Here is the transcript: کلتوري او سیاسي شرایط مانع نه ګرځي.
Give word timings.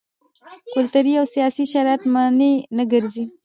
کلتوري 0.73 1.13
او 1.19 1.25
سیاسي 1.35 1.65
شرایط 1.73 2.03
مانع 2.13 2.51
نه 2.77 2.83
ګرځي. 2.91 3.25